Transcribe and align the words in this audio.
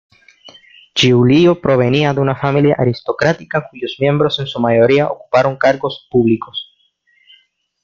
Giulio 0.95 1.61
provenía 1.61 2.11
de 2.11 2.19
una 2.21 2.35
familia 2.35 2.73
aristocrática 2.79 3.67
cuyos 3.69 3.97
miembros 3.99 4.39
en 4.39 4.47
su 4.47 4.59
mayoría 4.59 5.05
ocuparon 5.07 5.57
cargos 5.57 6.07
públicos. 6.09 6.73